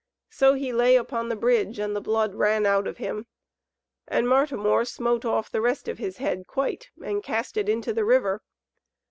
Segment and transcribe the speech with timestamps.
[0.31, 3.27] So he lay upon the bridge, and the blood ran out of him.
[4.07, 8.03] And Martimor smote off the rest of his head quite, and cast it into the
[8.03, 8.41] river.